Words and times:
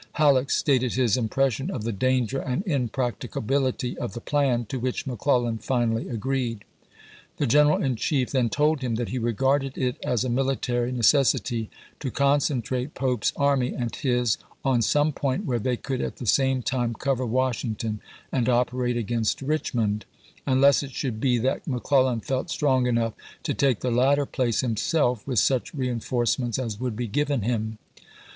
Halleck 0.13 0.49
stated 0.49 0.93
his 0.95 1.15
impression 1.15 1.69
of 1.69 1.83
the 1.83 1.91
danger 1.91 2.39
and 2.39 2.65
impracticability 2.65 3.95
of 3.99 4.13
the 4.13 4.19
plan, 4.19 4.65
to 4.65 4.79
which 4.79 5.05
McClellan 5.05 5.59
finally 5.59 6.09
agreed. 6.09 6.63
The 7.37 7.45
General 7.45 7.83
in 7.83 7.97
Chief 7.97 8.31
then 8.31 8.49
told 8.49 8.81
him 8.81 8.95
that 8.95 9.09
he 9.09 9.19
regarded 9.19 9.77
it 9.77 9.97
as 10.03 10.23
a 10.25 10.27
military 10.27 10.91
necessity 10.91 11.69
to 11.99 12.09
concentrate 12.09 12.95
Pope's 12.95 13.31
army 13.35 13.75
and 13.75 13.95
his 13.95 14.39
on 14.65 14.81
some 14.81 15.11
point 15.13 15.45
where 15.45 15.59
they 15.59 15.77
could 15.77 16.01
at 16.01 16.15
the 16.15 16.25
same 16.25 16.63
time 16.63 16.95
cover 16.95 17.23
Washington 17.23 18.01
and 18.31 18.49
operate 18.49 18.97
against 18.97 19.43
Richmond; 19.43 20.05
unless 20.47 20.81
it 20.81 20.93
should 20.93 21.19
be 21.21 21.37
that 21.37 21.67
McClellan 21.67 22.21
felt 22.21 22.49
strong 22.49 22.87
enough 22.87 23.13
to 23.43 23.53
take 23.53 23.81
the 23.81 23.91
latter 23.91 24.25
place 24.25 24.61
himself 24.61 25.27
with 25.27 25.37
such 25.37 25.75
reenforce 25.75 26.39
ments 26.39 26.57
as 26.57 26.79
would 26.79 26.95
be 26.95 27.05
given 27.05 27.43
him. 27.43 27.77